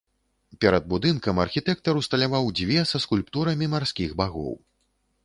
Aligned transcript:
Перад 0.63 0.87
будынкам 0.93 1.41
архітэктар 1.43 1.99
усталяваў 2.01 2.49
дзве 2.61 2.79
са 2.93 3.03
скульптурамі 3.05 3.65
марскіх 3.75 4.17
багоў. 4.23 4.53